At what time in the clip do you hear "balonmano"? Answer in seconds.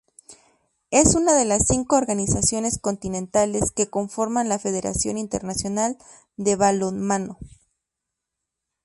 6.55-7.37